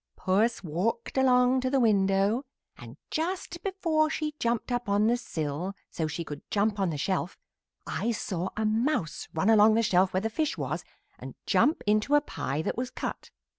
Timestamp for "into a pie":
11.85-12.63